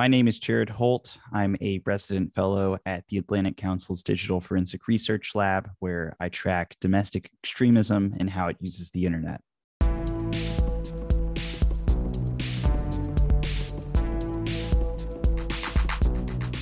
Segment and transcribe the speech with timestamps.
[0.00, 1.18] My name is Jared Holt.
[1.30, 6.74] I'm a resident fellow at the Atlantic Council's Digital Forensic Research Lab, where I track
[6.80, 9.42] domestic extremism and how it uses the internet.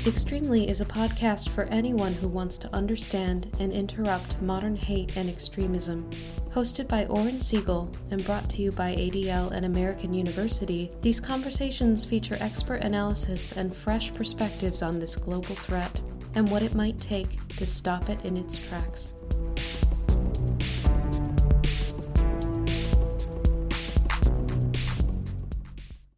[0.04, 5.28] Extremely is a podcast for anyone who wants to understand and interrupt modern hate and
[5.28, 6.10] extremism.
[6.58, 12.04] Hosted by Oren Segal and brought to you by ADL and American University, these conversations
[12.04, 16.02] feature expert analysis and fresh perspectives on this global threat
[16.34, 19.12] and what it might take to stop it in its tracks.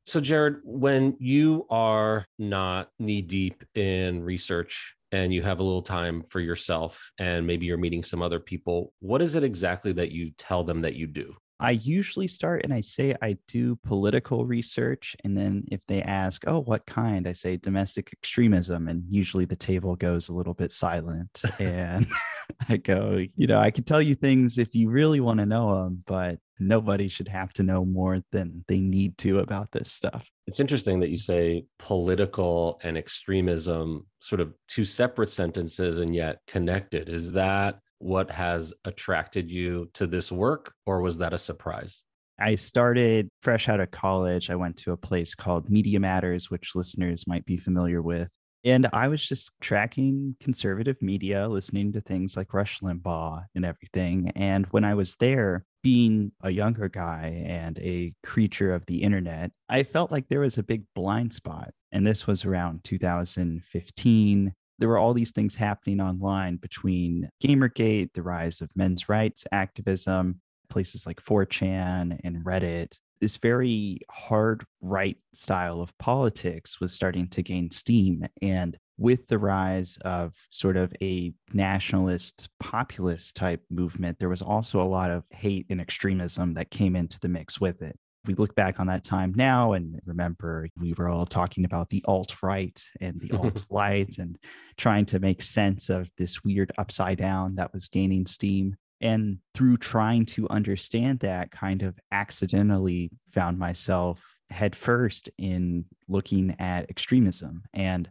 [0.07, 5.83] So, Jared, when you are not knee deep in research and you have a little
[5.83, 10.13] time for yourself and maybe you're meeting some other people, what is it exactly that
[10.13, 11.35] you tell them that you do?
[11.61, 15.15] I usually start and I say I do political research.
[15.25, 17.29] And then if they ask, oh, what kind?
[17.29, 18.89] I say domestic extremism.
[18.89, 21.43] And usually the table goes a little bit silent.
[21.59, 22.07] and
[22.69, 25.75] I go, you know, I can tell you things if you really want to know
[25.75, 30.27] them, but nobody should have to know more than they need to about this stuff.
[30.47, 36.39] It's interesting that you say political and extremism, sort of two separate sentences and yet
[36.47, 37.09] connected.
[37.09, 42.03] Is that what has attracted you to this work, or was that a surprise?
[42.39, 44.51] I started fresh out of college.
[44.51, 48.31] I went to a place called Media Matters, which listeners might be familiar with.
[48.65, 54.33] And I was just tracking conservative media, listening to things like Rush Limbaugh and everything.
[54.37, 59.51] And when I was there, being a younger guy and a creature of the internet,
[59.69, 61.71] I felt like there was a big blind spot.
[61.93, 64.55] And this was around 2015.
[64.81, 70.41] There were all these things happening online between Gamergate, the rise of men's rights activism,
[70.69, 77.43] places like 4chan and Reddit, this very hard right style of politics was starting to
[77.43, 78.25] gain steam.
[78.41, 84.83] And with the rise of sort of a nationalist populist type movement, there was also
[84.83, 87.97] a lot of hate and extremism that came into the mix with it.
[88.27, 92.05] We look back on that time now and remember we were all talking about the
[92.07, 94.39] alt right and the alt light and
[94.77, 98.77] trying to make sense of this weird upside down that was gaining steam.
[99.01, 104.21] And through trying to understand that kind of accidentally found myself
[104.51, 107.63] headfirst in looking at extremism.
[107.73, 108.11] And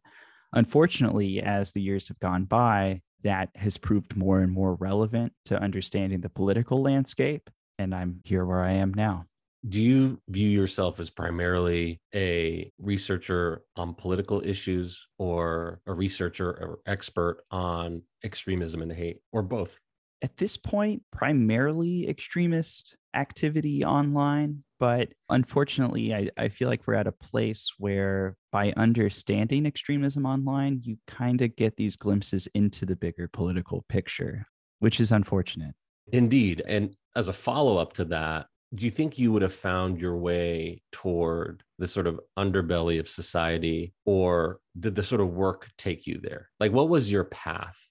[0.53, 5.61] unfortunately as the years have gone by that has proved more and more relevant to
[5.61, 7.49] understanding the political landscape.
[7.77, 9.25] And i'm here where i am now
[9.67, 16.79] do you view yourself as primarily a researcher on political issues or a researcher or
[16.85, 19.77] expert on extremism and hate or both
[20.21, 24.63] at this point primarily extremist activity online.
[24.79, 30.79] But unfortunately, I, I feel like we're at a place where by understanding extremism online,
[30.83, 34.45] you kind of get these glimpses into the bigger political picture,
[34.79, 35.75] which is unfortunate.
[36.11, 36.63] Indeed.
[36.65, 40.17] And as a follow up to that, do you think you would have found your
[40.17, 46.05] way toward the sort of underbelly of society, or did the sort of work take
[46.05, 46.49] you there?
[46.59, 47.89] Like, what was your path?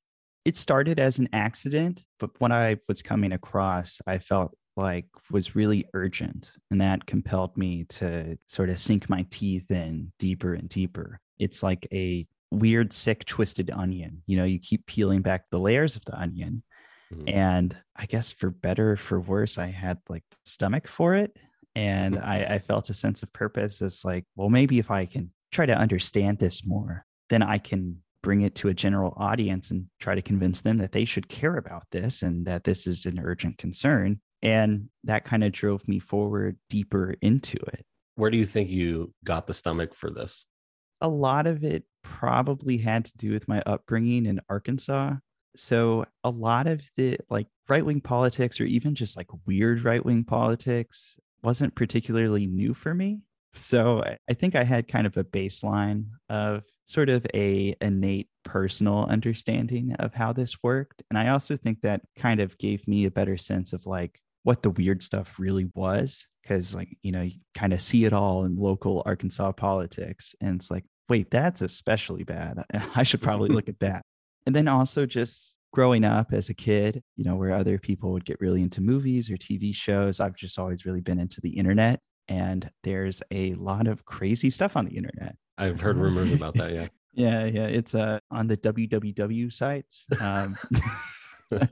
[0.49, 5.55] it started as an accident, but what I was coming across, I felt like was
[5.55, 6.53] really urgent.
[6.71, 11.21] And that compelled me to sort of sink my teeth in deeper and deeper.
[11.39, 14.22] It's like a weird, sick, twisted onion.
[14.27, 16.62] You know, you keep peeling back the layers of the onion.
[17.12, 17.28] Mm-hmm.
[17.28, 21.36] And I guess for better or for worse, I had like stomach for it.
[21.74, 22.28] And mm-hmm.
[22.28, 25.66] I, I felt a sense of purpose as like, well, maybe if I can try
[25.66, 30.14] to understand this more, then I can bring it to a general audience and try
[30.14, 33.58] to convince them that they should care about this and that this is an urgent
[33.58, 34.20] concern.
[34.42, 37.84] And that kind of drove me forward deeper into it.
[38.16, 40.44] Where do you think you got the stomach for this?
[41.00, 45.14] A lot of it probably had to do with my upbringing in Arkansas.
[45.56, 50.04] So, a lot of the like right wing politics or even just like weird right
[50.04, 53.20] wing politics wasn't particularly new for me.
[53.54, 59.04] So, I think I had kind of a baseline of sort of a innate personal
[59.10, 61.03] understanding of how this worked.
[61.10, 64.62] And i also think that kind of gave me a better sense of like what
[64.62, 66.27] the weird stuff really was.
[66.42, 70.56] Because like you know you kind of see it all in local arkansas politics and
[70.56, 72.65] it's like wait that's especially bad.
[72.95, 74.03] I should probably look at that
[74.46, 78.24] and then also just growing up as a kid you know where other people would
[78.24, 82.00] get really into movies or tv shows i've just always really been into the internet
[82.28, 86.72] and there's a lot of crazy stuff on the internet I've heard rumors about that.
[87.14, 87.44] Yeah.
[87.44, 87.66] yeah, yeah.
[87.66, 90.06] It's uh on the www sites.
[90.20, 90.56] Um,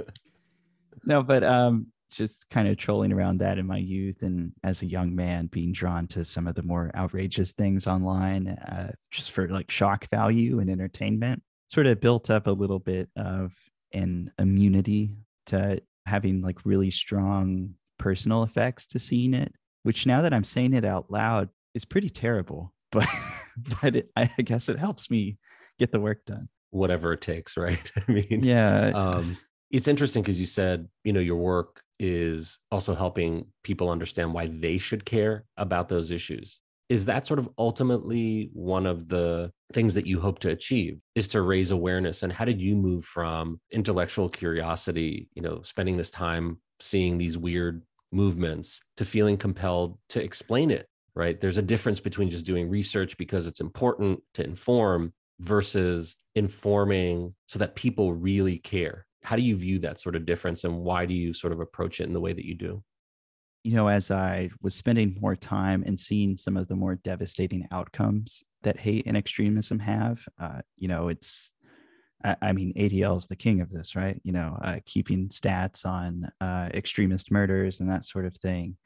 [1.05, 4.87] no, but um, just kind of trolling around that in my youth and as a
[4.87, 9.47] young man being drawn to some of the more outrageous things online uh, just for
[9.49, 13.53] like shock value and entertainment sort of built up a little bit of
[13.93, 15.17] an immunity
[15.47, 19.53] to having like really strong personal effects to seeing it
[19.83, 23.09] which now that i'm saying it out loud is pretty terrible but
[23.81, 25.39] but it, i guess it helps me
[25.79, 26.49] get the work done.
[26.71, 27.91] Whatever it takes right?
[28.09, 28.91] I mean yeah.
[28.95, 29.37] um
[29.71, 34.49] it's interesting because you said you know your work is also helping people understand why
[34.49, 36.61] they should care about those issues.
[36.89, 41.29] Is that sort of ultimately one of the things that you hope to achieve is
[41.29, 46.11] to raise awareness and how did you move from intellectual curiosity you know spending this
[46.11, 47.83] time seeing these weird
[48.13, 51.41] movements to feeling compelled to explain it right?
[51.41, 57.59] There's a difference between just doing research because it's important to inform versus informing so
[57.59, 59.07] that people really care.
[59.25, 62.01] How do you view that sort of difference and why do you sort of approach
[62.01, 62.85] it in the way that you do?
[63.65, 67.67] You know as i was spending more time and seeing some of the more devastating
[67.73, 71.53] outcomes that hate and extremism have uh, you know it's
[72.25, 75.87] I, I, mean adl is the king of this right you know uh, keeping stats
[75.87, 78.77] on uh, extremist murders and that sort of thing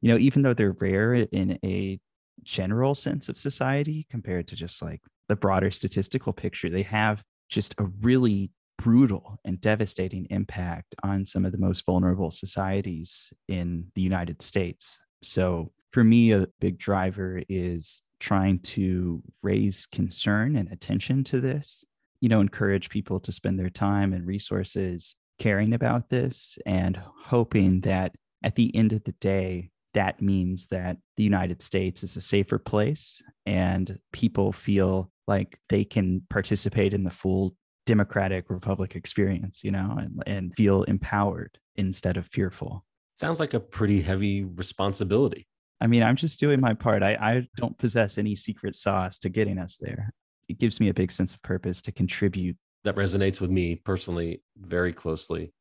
[0.00, 2.00] you know even though they're rare in a
[2.42, 7.74] general sense of society compared to just like the broader statistical picture they have just
[7.78, 14.00] a really brutal and devastating impact on some of the most vulnerable societies in the
[14.00, 15.00] United States.
[15.22, 21.84] So, for me, a big driver is trying to raise concern and attention to this,
[22.20, 27.80] you know, encourage people to spend their time and resources caring about this and hoping
[27.82, 32.20] that at the end of the day, that means that the United States is a
[32.20, 37.54] safer place and people feel like they can participate in the full
[37.86, 42.84] democratic republic experience you know and, and feel empowered instead of fearful.
[43.14, 45.46] Sounds like a pretty heavy responsibility
[45.80, 47.02] i mean i'm just doing my part.
[47.02, 50.12] I, I don't possess any secret sauce to getting us there.
[50.48, 52.56] It gives me a big sense of purpose to contribute.
[52.84, 55.52] That resonates with me personally very closely.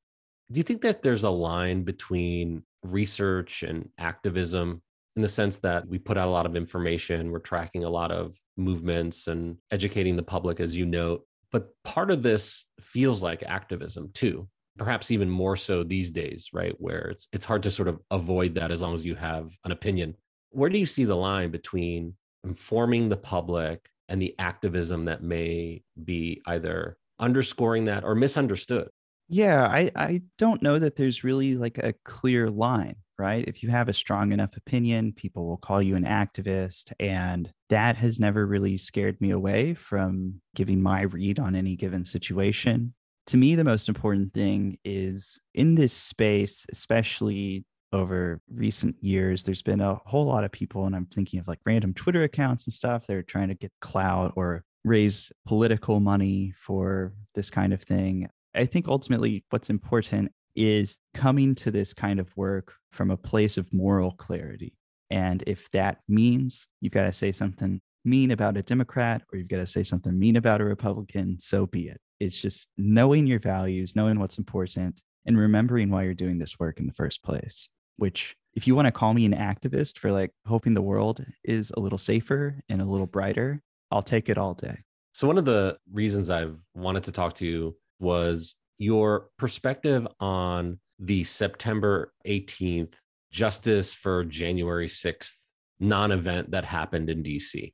[0.52, 4.82] Do you think that there's a line between research and activism
[5.16, 8.12] in the sense that we put out a lot of information we're tracking a lot
[8.12, 13.44] of movements and educating the public as you note but part of this feels like
[13.44, 14.48] activism too,
[14.78, 16.76] perhaps even more so these days, right?
[16.78, 19.72] Where it's it's hard to sort of avoid that as long as you have an
[19.72, 20.16] opinion.
[20.52, 25.84] Where do you see the line between informing the public and the activism that may
[26.04, 28.90] be either underscoring that or misunderstood?
[29.30, 33.44] Yeah, I, I don't know that there's really like a clear line, right?
[33.46, 36.94] If you have a strong enough opinion, people will call you an activist.
[37.00, 42.06] And that has never really scared me away from giving my read on any given
[42.06, 42.94] situation.
[43.28, 49.62] To me, the most important thing is in this space, especially over recent years, there's
[49.62, 52.74] been a whole lot of people, and I'm thinking of like random Twitter accounts and
[52.74, 53.06] stuff.
[53.06, 58.30] They're trying to get clout or raise political money for this kind of thing.
[58.56, 63.58] I think ultimately what's important is coming to this kind of work from a place
[63.58, 64.74] of moral clarity.
[65.10, 69.50] And if that means you've got to say something mean about a Democrat or you've
[69.50, 72.00] got to say something mean about a Republican, so be it.
[72.20, 76.80] It's just knowing your values, knowing what's important, and remembering why you're doing this work
[76.80, 77.70] in the first place.
[77.98, 81.72] Which, if you want to call me an activist for like hoping the world is
[81.76, 83.62] a little safer and a little brighter,
[83.92, 84.78] I'll take it all day.
[85.14, 90.80] So, one of the reasons I've wanted to talk to you was your perspective on
[91.00, 92.94] the September 18th
[93.32, 95.34] Justice for January 6th
[95.80, 97.74] non event that happened in DC.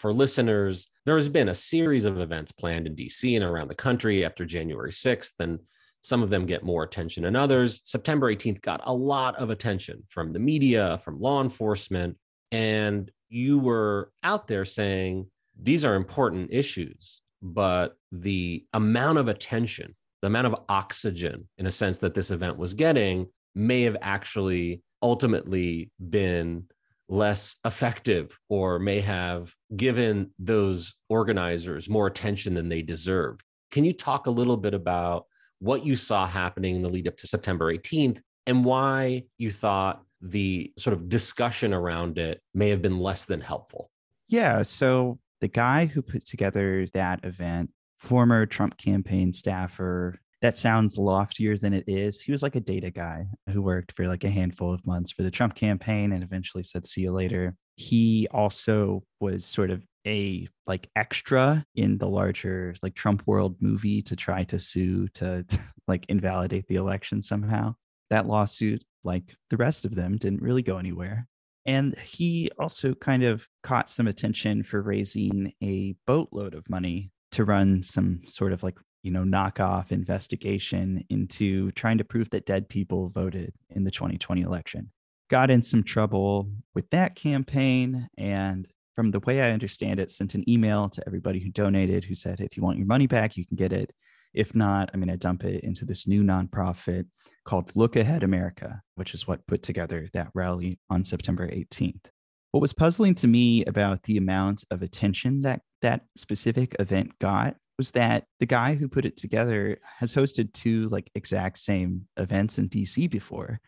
[0.00, 3.74] For listeners, there has been a series of events planned in DC and around the
[3.74, 5.58] country after January 6th, and
[6.00, 7.82] some of them get more attention than others.
[7.84, 12.16] September 18th got a lot of attention from the media, from law enforcement,
[12.50, 15.26] and you were out there saying
[15.60, 21.70] these are important issues, but the amount of attention the amount of oxygen, in a
[21.70, 26.64] sense, that this event was getting may have actually ultimately been
[27.10, 33.42] less effective or may have given those organizers more attention than they deserved.
[33.70, 35.26] Can you talk a little bit about
[35.58, 40.02] what you saw happening in the lead up to September 18th and why you thought
[40.22, 43.90] the sort of discussion around it may have been less than helpful?
[44.28, 44.62] Yeah.
[44.62, 50.18] So the guy who put together that event former Trump campaign staffer.
[50.42, 52.20] That sounds loftier than it is.
[52.20, 55.22] He was like a data guy who worked for like a handful of months for
[55.22, 57.54] the Trump campaign and eventually said, see you later.
[57.76, 64.00] He also was sort of a like extra in the larger like Trump world movie
[64.02, 65.44] to try to sue to
[65.88, 67.74] like invalidate the election somehow.
[68.08, 71.26] that lawsuit, like the rest of them, didn't really go anywhere.
[71.66, 77.44] And he also kind of caught some attention for raising a boatload of money to
[77.44, 82.68] run some sort of like, you know, knockoff investigation into trying to prove that dead
[82.68, 84.90] people voted in the 2020 election.
[85.28, 88.08] Got in some trouble with that campaign.
[88.18, 88.66] And
[88.96, 92.40] from the way I understand it, sent an email to everybody who donated who said,
[92.40, 93.92] if you want your money back, you can get it.
[94.34, 97.06] If not, I'm going to dump it into this new nonprofit
[97.44, 102.04] called Look Ahead America, which is what put together that rally on September 18th.
[102.52, 107.56] What was puzzling to me about the amount of attention that that specific event got
[107.80, 112.58] was that the guy who put it together has hosted two like exact same events
[112.58, 113.58] in DC before.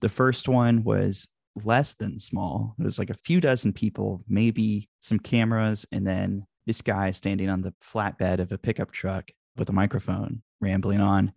[0.00, 1.28] The first one was
[1.62, 2.74] less than small.
[2.78, 7.50] It was like a few dozen people, maybe some cameras, and then this guy standing
[7.50, 11.30] on the flatbed of a pickup truck with a microphone rambling on.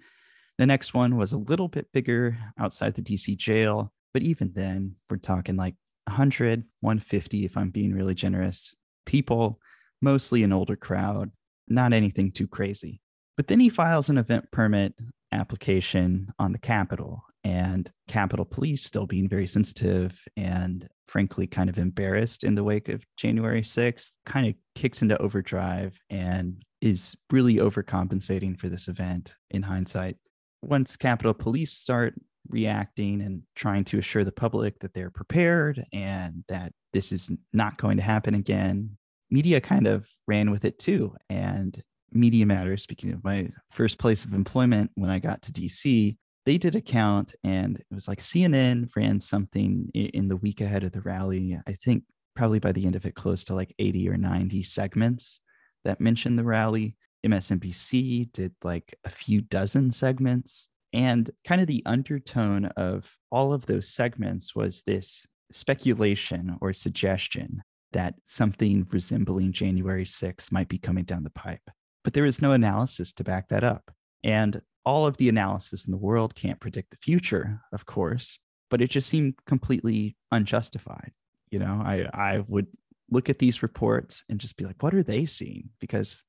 [0.57, 4.95] The next one was a little bit bigger outside the DC jail, but even then,
[5.09, 5.75] we're talking like
[6.05, 8.73] 100, 150, if I'm being really generous,
[9.05, 9.59] people,
[10.01, 11.29] mostly an older crowd,
[11.67, 13.01] not anything too crazy.
[13.35, 14.93] But then he files an event permit
[15.31, 21.77] application on the Capitol, and Capitol Police, still being very sensitive and frankly kind of
[21.77, 27.55] embarrassed in the wake of January 6th, kind of kicks into overdrive and is really
[27.55, 30.17] overcompensating for this event in hindsight
[30.63, 32.15] once Capitol Police start
[32.49, 37.77] reacting and trying to assure the public that they're prepared and that this is not
[37.77, 38.97] going to happen again,
[39.33, 41.15] media kind of ran with it too.
[41.27, 46.15] And Media Matters, speaking of my first place of employment when I got to DC,
[46.45, 50.83] they did a count and it was like CNN ran something in the week ahead
[50.83, 51.57] of the rally.
[51.67, 52.03] I think
[52.35, 55.39] probably by the end of it, close to like 80 or 90 segments
[55.83, 56.95] that mentioned the rally.
[57.25, 60.67] MSNBC did like a few dozen segments.
[60.91, 67.63] And kind of the undertone of all of those segments was this speculation or suggestion
[67.93, 71.69] that something resembling January 6th might be coming down the pipe.
[72.03, 73.91] But there is no analysis to back that up.
[74.23, 78.81] And all of the analysis in the world can't predict the future, of course, but
[78.81, 81.11] it just seemed completely unjustified.
[81.49, 82.67] You know, I, I would
[83.09, 85.69] look at these reports and just be like, what are they seeing?
[85.79, 86.23] Because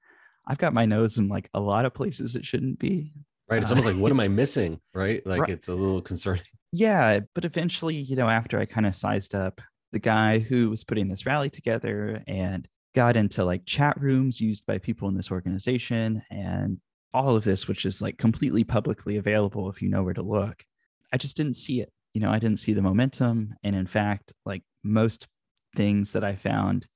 [0.46, 3.12] I've got my nose in like a lot of places it shouldn't be.
[3.48, 3.60] Right.
[3.60, 4.80] It's uh, almost like, what am I missing?
[4.94, 5.26] Right.
[5.26, 5.50] Like right.
[5.50, 6.42] it's a little concerning.
[6.72, 7.20] Yeah.
[7.34, 9.60] But eventually, you know, after I kind of sized up
[9.94, 14.66] the guy who was putting this rally together and got into like chat rooms used
[14.66, 16.78] by people in this organization and
[17.14, 20.64] all of this, which is like completely publicly available if you know where to look.
[21.12, 21.92] I just didn't see it.
[22.12, 23.54] You know, I didn't see the momentum.
[23.62, 25.28] And in fact, like most
[25.76, 26.88] things that I found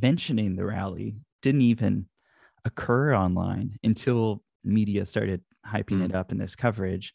[0.00, 2.06] mentioning the rally didn't even
[2.64, 6.04] occur online until media started hyping mm.
[6.04, 7.12] it up in this coverage.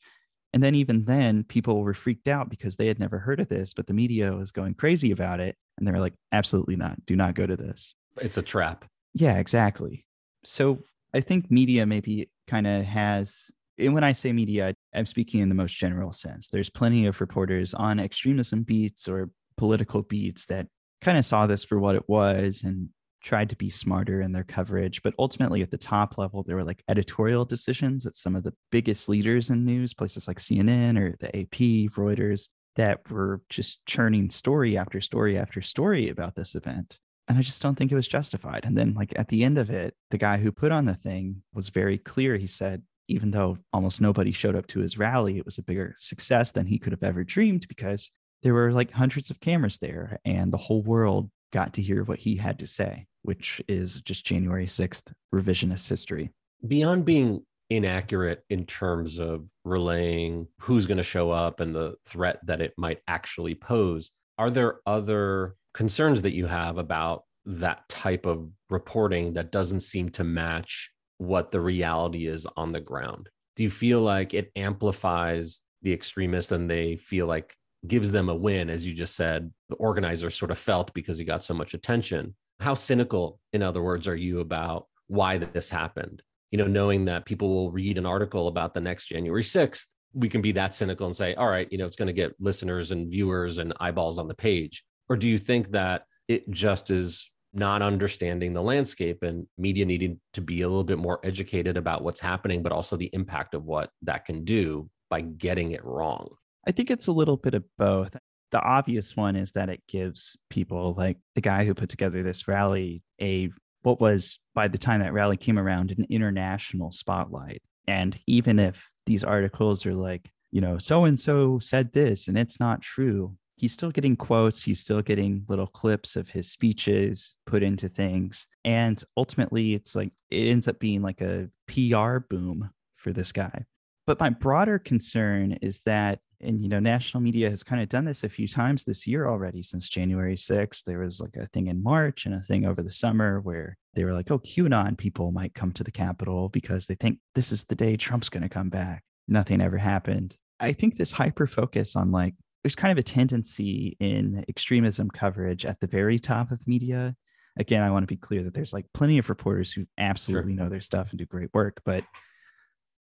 [0.53, 3.73] And then even then, people were freaked out because they had never heard of this,
[3.73, 5.55] but the media was going crazy about it.
[5.77, 7.05] And they were like, absolutely not.
[7.05, 7.93] Do not go to this.
[8.17, 8.85] It's a trap.
[9.13, 10.05] Yeah, exactly.
[10.43, 10.79] So
[11.13, 15.49] I think media maybe kind of has, and when I say media, I'm speaking in
[15.49, 16.49] the most general sense.
[16.49, 20.67] There's plenty of reporters on extremism beats or political beats that
[21.01, 22.89] kind of saw this for what it was and
[23.21, 25.01] tried to be smarter in their coverage.
[25.03, 28.53] But ultimately, at the top level, there were like editorial decisions that some of the
[28.71, 34.29] biggest leaders in news, places like CNN or the AP, Reuters, that were just churning
[34.29, 36.97] story after story after story about this event.
[37.27, 38.65] And I just don't think it was justified.
[38.65, 41.43] And then, like at the end of it, the guy who put on the thing
[41.53, 42.37] was very clear.
[42.37, 45.95] He said, even though almost nobody showed up to his rally, it was a bigger
[45.97, 48.11] success than he could have ever dreamed because
[48.43, 52.19] there were like hundreds of cameras there and the whole world got to hear what
[52.19, 56.31] he had to say, which is just January 6th revisionist history.
[56.67, 62.39] Beyond being inaccurate in terms of relaying who's going to show up and the threat
[62.45, 68.25] that it might actually pose, are there other concerns that you have about that type
[68.25, 73.29] of reporting that doesn't seem to match what the reality is on the ground?
[73.55, 77.55] Do you feel like it amplifies the extremists and they feel like
[77.87, 81.25] gives them a win, as you just said, the organizer sort of felt because he
[81.25, 82.35] got so much attention.
[82.59, 86.21] How cynical, in other words, are you about why this happened?
[86.51, 90.27] You know, knowing that people will read an article about the next January 6th, we
[90.27, 92.91] can be that cynical and say, all right, you know, it's going to get listeners
[92.91, 94.83] and viewers and eyeballs on the page.
[95.07, 100.19] Or do you think that it just is not understanding the landscape and media needing
[100.33, 103.65] to be a little bit more educated about what's happening, but also the impact of
[103.65, 106.29] what that can do by getting it wrong?
[106.67, 108.15] I think it's a little bit of both.
[108.51, 112.47] The obvious one is that it gives people like the guy who put together this
[112.47, 113.49] rally a
[113.81, 117.61] what was by the time that rally came around an international spotlight.
[117.87, 122.37] And even if these articles are like you know, so and so said this and
[122.37, 123.35] it's not true.
[123.55, 128.47] He's still getting quotes, he's still getting little clips of his speeches put into things.
[128.63, 133.65] And ultimately, it's like it ends up being like a PR boom for this guy.
[134.07, 138.05] But my broader concern is that and you know national media has kind of done
[138.05, 141.67] this a few times this year already since january 6th there was like a thing
[141.67, 145.31] in march and a thing over the summer where they were like oh qanon people
[145.31, 148.49] might come to the capitol because they think this is the day trump's going to
[148.49, 149.03] come back.
[149.27, 150.35] Nothing ever happened.
[150.59, 155.65] I think this hyper focus on like there's kind of a tendency in extremism coverage
[155.65, 157.15] at the very top of media.
[157.57, 160.63] Again i want to be clear that there's like plenty of reporters who absolutely sure.
[160.63, 162.05] know their stuff and do great work but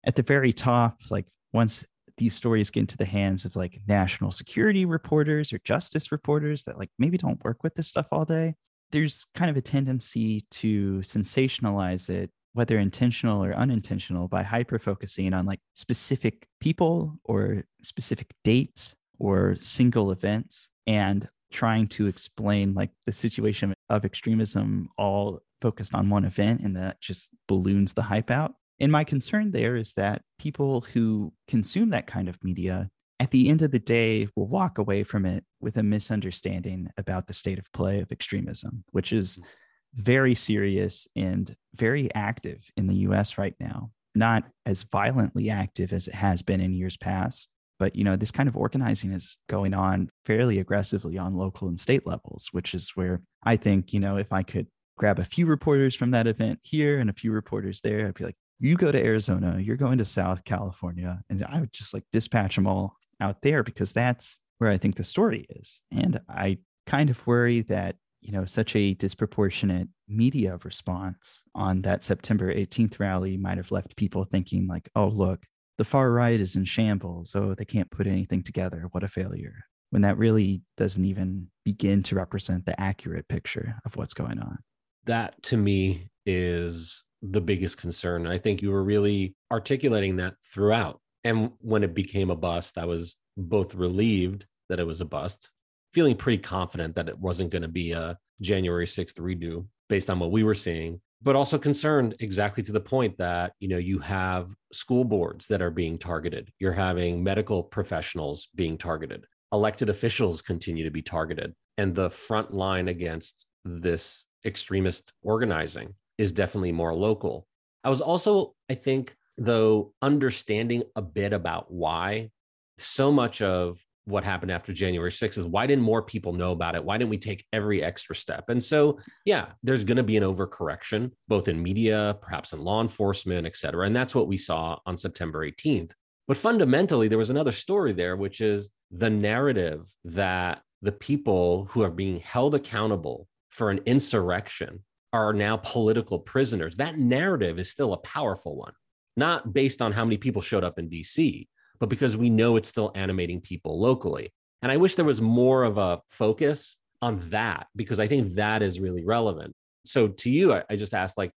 [0.04, 1.86] at the very top like once
[2.18, 6.78] these stories get into the hands of like national security reporters or justice reporters that
[6.78, 8.54] like maybe don't work with this stuff all day
[8.92, 15.32] there's kind of a tendency to sensationalize it whether intentional or unintentional by hyper focusing
[15.34, 22.90] on like specific people or specific dates or single events and trying to explain like
[23.06, 28.32] the situation of extremism all focused on one event and that just balloons the hype
[28.32, 33.32] out and my concern there is that people who consume that kind of media at
[33.32, 37.34] the end of the day will walk away from it with a misunderstanding about the
[37.34, 40.02] state of play of extremism, which is mm-hmm.
[40.04, 43.92] very serious and very active in the US right now.
[44.14, 48.32] Not as violently active as it has been in years past, but you know this
[48.32, 52.92] kind of organizing is going on fairly aggressively on local and state levels, which is
[52.96, 54.68] where I think, you know, if I could
[54.98, 58.24] grab a few reporters from that event here and a few reporters there, I'd be
[58.24, 62.04] like, you go to Arizona, you're going to South California, and I would just like
[62.12, 65.82] dispatch them all out there because that's where I think the story is.
[65.92, 72.04] And I kind of worry that, you know, such a disproportionate media response on that
[72.04, 75.44] September 18th rally might have left people thinking, like, oh, look,
[75.78, 77.36] the far right is in shambles.
[77.36, 78.88] Oh, they can't put anything together.
[78.92, 79.54] What a failure.
[79.92, 84.58] When that really doesn't even begin to represent the accurate picture of what's going on.
[85.06, 88.26] That to me is the biggest concern.
[88.26, 91.00] And I think you were really articulating that throughout.
[91.24, 95.52] And when it became a bust, I was both relieved that it was a bust,
[95.94, 100.20] feeling pretty confident that it wasn't going to be a January 6th redo based on
[100.20, 104.00] what we were seeing, but also concerned exactly to the point that, you know, you
[104.00, 106.52] have school boards that are being targeted.
[106.60, 109.26] You're having medical professionals being targeted.
[109.54, 111.54] Elected officials continue to be targeted.
[111.78, 117.48] And the front line against this extremist organizing is definitely more local.
[117.84, 122.32] I was also, I think, though, understanding a bit about why
[122.78, 126.76] so much of what happened after January 6th is why didn't more people know about
[126.76, 126.84] it?
[126.84, 128.46] Why didn't we take every extra step?
[128.48, 132.82] And so, yeah, there's going to be an overcorrection, both in media, perhaps in law
[132.82, 133.86] enforcement, et cetera.
[133.86, 135.92] And that's what we saw on September 18th.
[136.28, 141.84] But fundamentally, there was another story there, which is the narrative that the people who
[141.84, 144.84] are being held accountable for an insurrection
[145.18, 146.76] are now political prisoners.
[146.78, 148.74] That narrative is still a powerful one,
[149.16, 151.48] not based on how many people showed up in DC,
[151.80, 154.30] but because we know it's still animating people locally.
[154.62, 158.62] And I wish there was more of a focus on that because I think that
[158.62, 159.54] is really relevant.
[159.86, 161.32] So to you, I, I just asked like,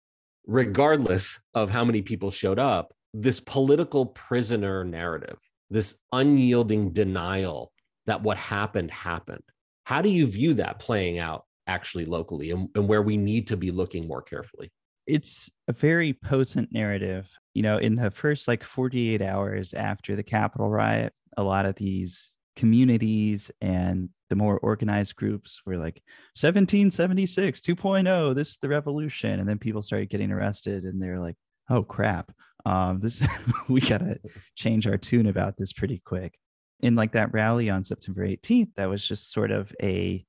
[0.46, 5.38] regardless of how many people showed up, this political prisoner narrative,
[5.70, 7.72] this unyielding denial
[8.06, 9.42] that what happened happened.
[9.84, 13.56] How do you view that playing out actually locally and, and where we need to
[13.56, 14.72] be looking more carefully.
[15.06, 17.28] It's a very potent narrative.
[17.54, 21.74] You know in the first like 48 hours after the capitol riot a lot of
[21.76, 26.02] these communities and the more organized groups were like
[26.40, 29.40] 1776 2.0 this is the revolution.
[29.40, 31.36] And then people started getting arrested and they're like
[31.70, 32.32] oh crap.
[32.64, 33.26] Um, this
[33.68, 34.18] we gotta
[34.56, 36.38] change our tune about this pretty quick.
[36.80, 40.24] In like that rally on september 18th that was just sort of a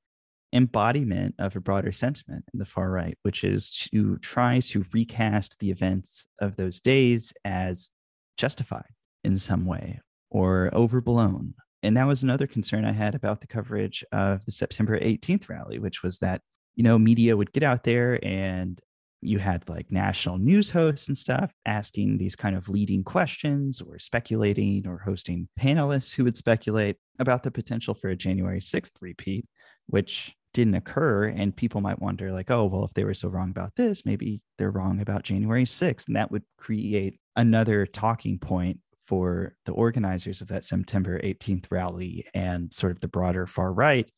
[0.54, 5.58] embodiment of a broader sentiment in the far right, which is to try to recast
[5.60, 7.92] the events of those days as
[8.38, 8.90] justified
[9.24, 10.00] in some way
[10.32, 11.54] or overblown.
[11.84, 15.80] And that was another concern I had about the coverage of the September 18th rally,
[15.80, 16.42] which was that,
[16.76, 18.80] you know, media would get out there and
[19.22, 24.00] you had like national news hosts and stuff asking these kind of leading questions or
[24.00, 29.46] speculating or hosting panelists who would speculate about the potential for a January 6th repeat,
[29.88, 33.50] which didn't occur and people might wonder like oh well if they were so wrong
[33.50, 38.80] about this maybe they're wrong about january 6th and that would create another talking point
[39.06, 44.10] for the organizers of that september 18th rally and sort of the broader far right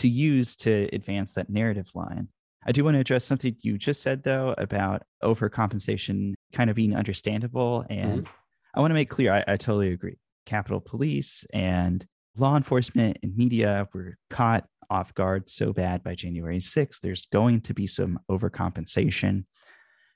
[0.00, 2.28] to use to advance that narrative line.
[2.66, 6.94] I do want to address something you just said though about overcompensation kind of being
[6.94, 8.32] understandable and mm-hmm.
[8.74, 10.16] i want to make clear I, I totally agree.
[10.46, 12.04] Capitol Police and
[12.36, 17.00] law enforcement and media were caught off guard so bad by January 6th.
[17.00, 19.44] There's going to be some overcompensation.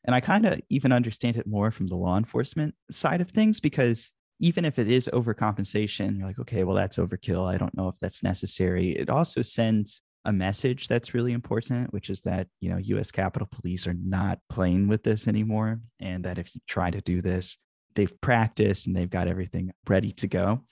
[0.05, 3.61] And I kind of even understand it more from the law enforcement side of things
[3.61, 4.11] because
[4.41, 7.49] even if it is overcompensation, you're like, okay, well, that's overkill.
[7.49, 8.91] I don't know if that's necessary.
[8.91, 13.49] It also sends a message that's really important, which is that, you know, US Capitol
[13.51, 15.81] Police are not playing with this anymore.
[16.01, 17.59] And that if you try to do this,
[17.95, 20.65] they've practiced and they've got everything ready to go.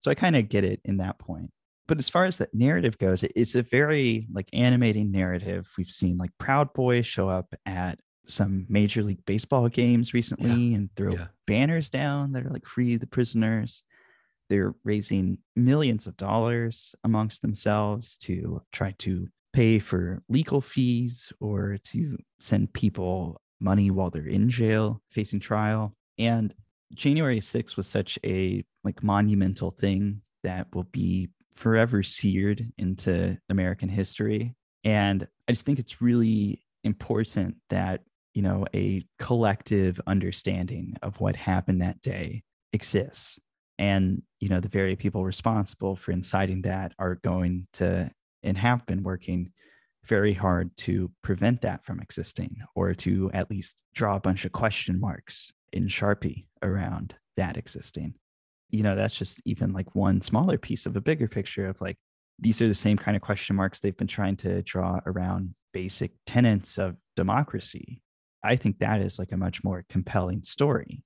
[0.00, 1.50] So I kind of get it in that point.
[1.90, 5.68] But as far as that narrative goes, it's a very like animating narrative.
[5.76, 10.76] We've seen like Proud Boys show up at some Major League Baseball games recently yeah.
[10.76, 11.26] and throw yeah.
[11.48, 13.82] banners down that are like free the prisoners.
[14.48, 21.78] They're raising millions of dollars amongst themselves to try to pay for legal fees or
[21.86, 25.96] to send people money while they're in jail facing trial.
[26.18, 26.54] And
[26.94, 33.88] January 6th was such a like monumental thing that will be forever seared into American
[33.88, 34.54] history.
[34.84, 38.00] And I just think it's really important that
[38.34, 43.38] you know a collective understanding of what happened that day exists
[43.78, 48.10] and you know the very people responsible for inciting that are going to
[48.42, 49.52] and have been working
[50.06, 54.52] very hard to prevent that from existing or to at least draw a bunch of
[54.52, 58.14] question marks in sharpie around that existing
[58.70, 61.96] you know that's just even like one smaller piece of a bigger picture of like
[62.38, 66.12] these are the same kind of question marks they've been trying to draw around basic
[66.26, 68.00] tenets of democracy
[68.42, 71.02] I think that is like a much more compelling story.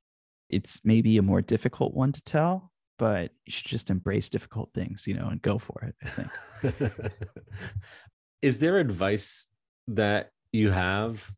[0.51, 5.07] It's maybe a more difficult one to tell, but you should just embrace difficult things,
[5.07, 5.95] you know, and go for it.
[6.05, 6.93] I think.
[8.43, 9.49] is there advice
[9.89, 11.31] that you have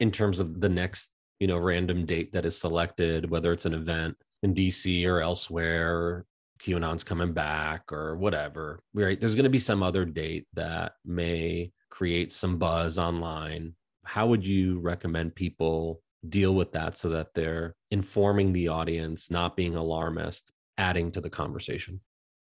[0.00, 3.74] in terms of the next, you know, random date that is selected, whether it's an
[3.74, 6.24] event in DC or elsewhere,
[6.60, 9.18] QAnon's coming back or whatever, right?
[9.18, 13.74] There's going to be some other date that may create some buzz online
[14.10, 19.56] how would you recommend people deal with that so that they're informing the audience, not
[19.56, 22.00] being alarmist, adding to the conversation?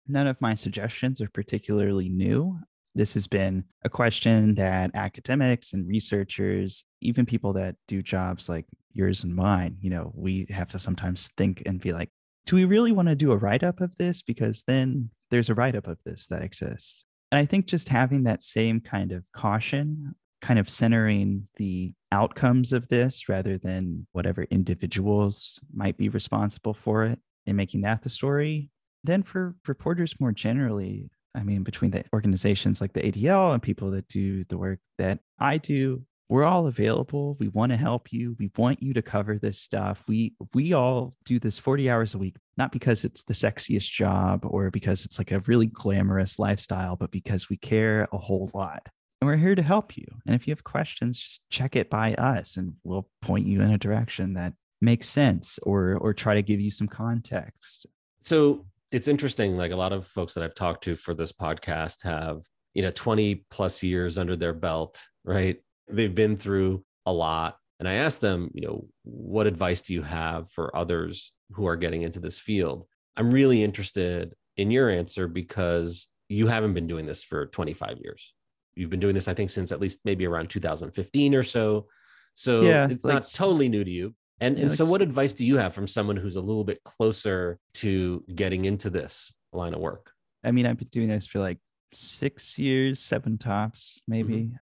[0.06, 2.56] None of my suggestions are particularly new.
[2.94, 8.66] This has been a question that academics and researchers, even people that do jobs like
[8.92, 12.10] yours and mine, you know, we have to sometimes think and be like,
[12.46, 14.22] do we really want to do a write up of this?
[14.22, 17.04] Because then there's a write up of this that exists.
[17.30, 22.72] And I think just having that same kind of caution kind of centering the outcomes
[22.72, 28.10] of this rather than whatever individuals might be responsible for it and making that the
[28.10, 28.70] story.
[29.04, 33.90] Then for reporters more generally, I mean, between the organizations like the ADL and people
[33.92, 37.36] that do the work that I do, we're all available.
[37.40, 38.36] We want to help you.
[38.38, 40.04] We want you to cover this stuff.
[40.06, 44.44] We we all do this 40 hours a week, not because it's the sexiest job
[44.46, 48.88] or because it's like a really glamorous lifestyle, but because we care a whole lot
[49.20, 50.06] and we're here to help you.
[50.24, 53.72] And if you have questions, just check it by us and we'll point you in
[53.72, 57.86] a direction that makes sense or or try to give you some context.
[58.22, 62.04] So it's interesting like a lot of folks that I've talked to for this podcast
[62.04, 62.42] have,
[62.74, 65.58] you know, 20 plus years under their belt, right?
[65.88, 70.02] They've been through a lot and I asked them, you know, what advice do you
[70.02, 72.86] have for others who are getting into this field?
[73.16, 78.32] I'm really interested in your answer because you haven't been doing this for 25 years
[78.74, 81.86] you've been doing this, I think, since at least maybe around 2015 or so.
[82.34, 84.14] So yeah, it's like, not totally new to you.
[84.40, 86.82] And, yeah, and so, what advice do you have from someone who's a little bit
[86.84, 90.12] closer to getting into this line of work?
[90.44, 91.58] I mean, I've been doing this for like
[91.92, 94.54] six years, seven tops, maybe mm-hmm.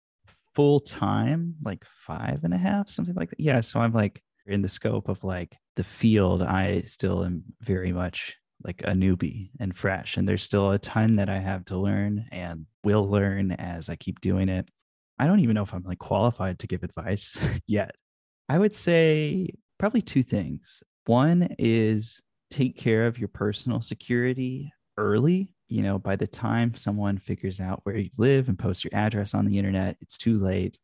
[0.55, 3.41] full time, like five and a half, something like that.
[3.41, 3.61] Yeah.
[3.61, 8.37] So I'm like in the scope of like the field, I still am very much
[8.63, 10.17] like a newbie and fresh.
[10.17, 13.97] And there's still a ton that I have to learn and will learn as I
[13.97, 14.69] keep doing it.
[15.19, 17.37] I don't even know if I'm like qualified to give advice
[17.67, 17.95] yet.
[18.49, 20.83] I would say probably two things.
[21.07, 25.53] One is take care of your personal security early.
[25.69, 29.35] You know, by the time someone figures out where you live and posts your address
[29.35, 30.79] on the internet, it's too late.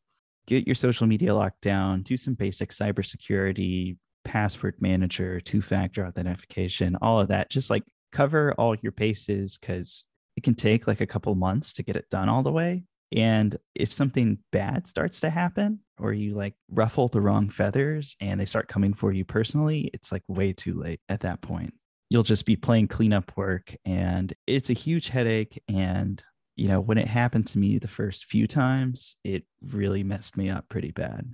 [0.47, 6.97] Get your social media locked down, do some basic cybersecurity password manager, two factor authentication,
[7.01, 7.51] all of that.
[7.51, 10.05] Just like cover all your bases because
[10.37, 12.85] it can take like a couple months to get it done all the way.
[13.15, 18.41] And if something bad starts to happen, or you like ruffle the wrong feathers and
[18.41, 21.73] they start coming for you personally, it's like way too late at that point.
[22.11, 25.63] You'll just be playing cleanup work and it's a huge headache.
[25.69, 26.23] And,
[26.57, 30.51] you know, when it happened to me the first few times, it really messed me
[30.51, 31.25] up pretty bad.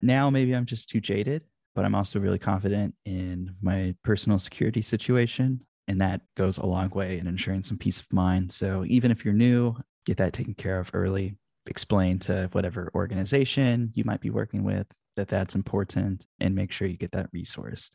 [0.00, 1.42] Now, maybe I'm just too jaded
[1.74, 5.60] but I'm also really confident in my personal security situation.
[5.88, 8.52] And that goes a long way in ensuring some peace of mind.
[8.52, 11.36] So even if you're new, get that taken care of early.
[11.66, 16.88] Explain to whatever organization you might be working with that that's important and make sure
[16.88, 17.90] you get that resourced.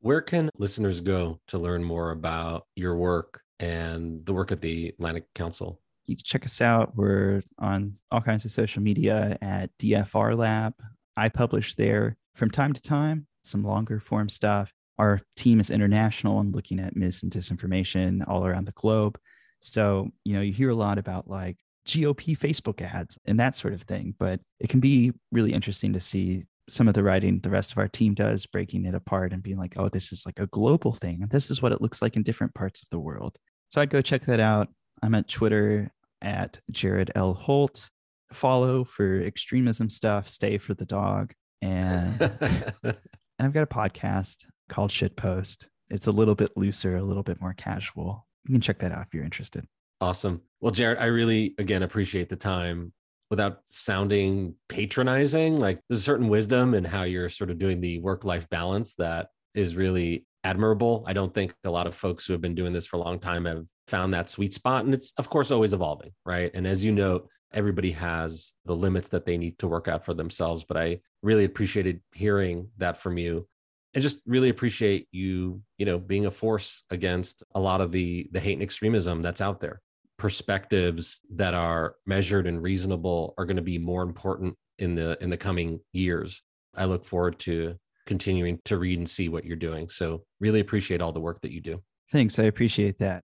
[0.00, 4.88] Where can listeners go to learn more about your work and the work at the
[4.88, 5.80] Atlantic Council?
[6.06, 6.96] You can check us out.
[6.96, 10.74] We're on all kinds of social media at DFR Lab.
[11.16, 14.72] I publish there from time to time some longer form stuff.
[14.98, 19.18] Our team is international and looking at mis and disinformation all around the globe.
[19.60, 23.74] So, you know, you hear a lot about like GOP Facebook ads and that sort
[23.74, 27.50] of thing, but it can be really interesting to see some of the writing the
[27.50, 30.38] rest of our team does, breaking it apart and being like, oh, this is like
[30.38, 31.22] a global thing.
[31.22, 33.36] And this is what it looks like in different parts of the world.
[33.68, 34.68] So I'd go check that out.
[35.02, 35.90] I'm at Twitter
[36.20, 37.34] at Jared L.
[37.34, 37.88] Holt.
[38.32, 41.32] Follow for extremism stuff, stay for the dog.
[41.60, 42.18] And,
[42.82, 42.96] and
[43.38, 45.66] I've got a podcast called Shitpost.
[45.90, 48.26] It's a little bit looser, a little bit more casual.
[48.46, 49.66] You can check that out if you're interested.
[50.02, 50.42] Awesome.
[50.60, 52.92] Well, Jared, I really, again, appreciate the time
[53.30, 55.58] without sounding patronizing.
[55.58, 58.94] Like there's a certain wisdom in how you're sort of doing the work life balance
[58.96, 61.04] that is really admirable.
[61.06, 63.20] I don't think a lot of folks who have been doing this for a long
[63.20, 64.84] time have found that sweet spot.
[64.84, 66.50] And it's, of course, always evolving, right?
[66.54, 70.14] And as you note, everybody has the limits that they need to work out for
[70.14, 70.64] themselves.
[70.64, 73.48] But I really appreciated hearing that from you.
[73.94, 78.28] and just really appreciate you, you know, being a force against a lot of the
[78.32, 79.80] the hate and extremism that's out there
[80.22, 85.28] perspectives that are measured and reasonable are going to be more important in the in
[85.28, 86.42] the coming years.
[86.76, 87.74] I look forward to
[88.06, 89.88] continuing to read and see what you're doing.
[89.88, 91.82] So really appreciate all the work that you do.
[92.12, 92.38] Thanks.
[92.38, 93.24] I appreciate that.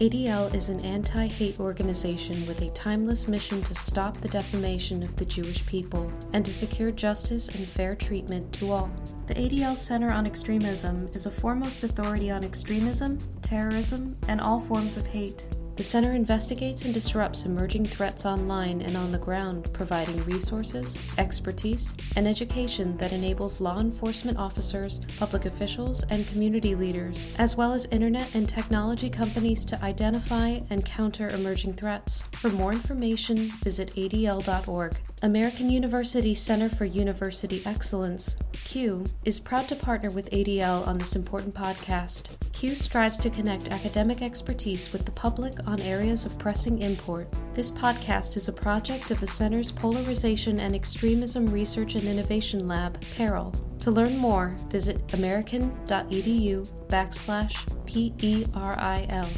[0.00, 5.14] ADL is an anti hate organization with a timeless mission to stop the defamation of
[5.14, 8.90] the Jewish people and to secure justice and fair treatment to all.
[9.32, 14.98] The ADL Center on Extremism is a foremost authority on extremism, terrorism, and all forms
[14.98, 15.48] of hate.
[15.76, 21.94] The center investigates and disrupts emerging threats online and on the ground, providing resources, expertise,
[22.14, 27.86] and education that enables law enforcement officers, public officials, and community leaders, as well as
[27.86, 32.24] internet and technology companies to identify and counter emerging threats.
[32.32, 34.94] For more information, visit adl.org.
[35.24, 41.14] American University Center for University Excellence, CUE, is proud to partner with ADL on this
[41.14, 42.34] important podcast.
[42.52, 47.28] CUE strives to connect academic expertise with the public on areas of pressing import.
[47.54, 53.00] This podcast is a project of the Center's Polarization and Extremism Research and Innovation Lab,
[53.16, 53.54] PERIL.
[53.78, 59.28] To learn more, visit american.edu backslash P E R I L.